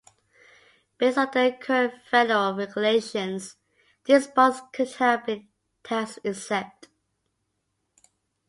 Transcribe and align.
Based 0.97 1.19
on 1.19 1.27
then-current 1.31 1.93
federal 2.09 2.55
regulations 2.55 3.57
these 4.05 4.25
bonds 4.25 4.59
could 4.73 4.89
have 4.93 5.27
been 5.27 5.47
tax-exempt. 5.83 6.87